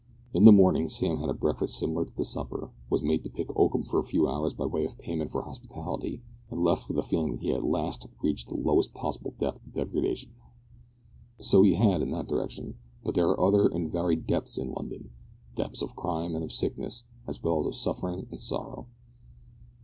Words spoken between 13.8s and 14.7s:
varied depths